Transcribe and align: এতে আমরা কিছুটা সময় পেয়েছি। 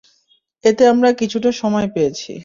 এতে 0.63 0.83
আমরা 0.87 1.09
কিছুটা 1.13 1.49
সময় 1.61 1.87
পেয়েছি। 1.95 2.31